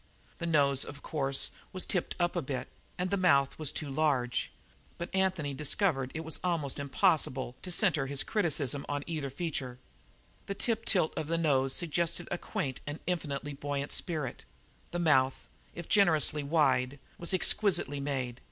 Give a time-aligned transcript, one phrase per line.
[0.39, 2.67] The nose, of course, was tipped up a bit,
[2.97, 4.51] and the mouth too large,
[4.97, 9.77] but Anthony discovered that it was almost impossible to centre his criticism on either feature.
[10.47, 14.43] The tip tilt of the nose suggested a quaint and infinitely buoyant spirit;
[14.89, 18.39] the mouth, if generously wide, was exquisitely made.